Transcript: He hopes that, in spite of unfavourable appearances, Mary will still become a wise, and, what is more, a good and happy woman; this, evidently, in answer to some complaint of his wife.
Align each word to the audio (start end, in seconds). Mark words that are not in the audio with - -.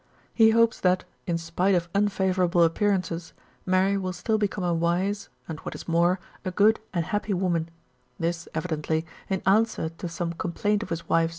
He 0.33 0.49
hopes 0.49 0.79
that, 0.79 1.03
in 1.27 1.37
spite 1.37 1.75
of 1.75 1.87
unfavourable 1.93 2.63
appearances, 2.63 3.33
Mary 3.67 3.97
will 3.99 4.13
still 4.13 4.39
become 4.39 4.63
a 4.63 4.73
wise, 4.73 5.29
and, 5.47 5.59
what 5.59 5.75
is 5.75 5.87
more, 5.87 6.19
a 6.43 6.49
good 6.49 6.79
and 6.91 7.05
happy 7.05 7.35
woman; 7.35 7.69
this, 8.17 8.47
evidently, 8.55 9.05
in 9.29 9.43
answer 9.45 9.89
to 9.89 10.09
some 10.09 10.33
complaint 10.33 10.81
of 10.81 10.89
his 10.89 11.07
wife. 11.07 11.29